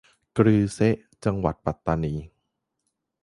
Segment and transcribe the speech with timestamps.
[0.37, 0.95] กรือเซะ-
[1.25, 2.13] จังหวัดปัตตานี